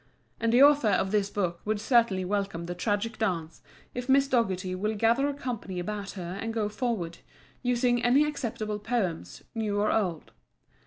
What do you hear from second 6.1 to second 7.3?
her and go forward,